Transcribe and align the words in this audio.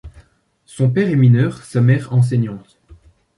Son 0.65 0.89
père 0.89 1.09
est 1.11 1.15
mineur, 1.15 1.61
sa 1.61 1.79
mère 1.79 2.11
enseignante. 2.11 2.79